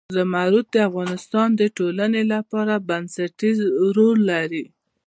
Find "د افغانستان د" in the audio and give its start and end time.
0.75-1.61